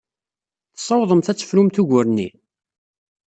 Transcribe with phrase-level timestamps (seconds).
[0.75, 2.29] Tessawḍemt ad tefrumt ugur-nni?